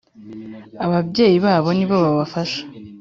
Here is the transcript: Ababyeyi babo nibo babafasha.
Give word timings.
Ababyeyi 0.85 1.37
babo 1.45 1.69
nibo 1.73 1.95
babafasha. 2.03 2.61